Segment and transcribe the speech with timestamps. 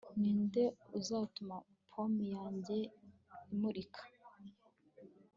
[0.19, 0.63] ninde
[0.99, 1.55] uzatuma
[1.91, 2.77] pome yanjye
[3.53, 4.01] imurika